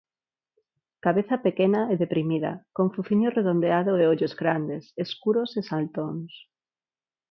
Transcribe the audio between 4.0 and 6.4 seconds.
e ollos grandes, escuros e saltóns.